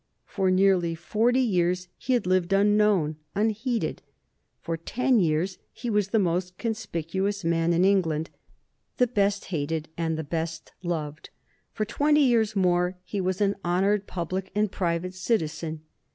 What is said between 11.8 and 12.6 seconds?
twenty years